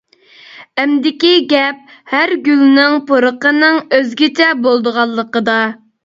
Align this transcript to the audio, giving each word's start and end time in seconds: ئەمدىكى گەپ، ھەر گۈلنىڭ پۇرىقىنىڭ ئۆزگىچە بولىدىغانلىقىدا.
ئەمدىكى 0.83 1.33
گەپ، 1.49 1.91
ھەر 2.13 2.33
گۈلنىڭ 2.47 2.95
پۇرىقىنىڭ 3.11 3.77
ئۆزگىچە 3.99 4.47
بولىدىغانلىقىدا. 4.63 5.59